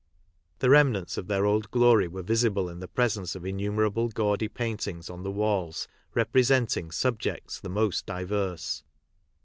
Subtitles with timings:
[0.57, 4.47] The remnants of their old glory were visible in the pre sence of innumerable gaudy
[4.47, 8.83] paintings on the walls representing subjects the most diverse.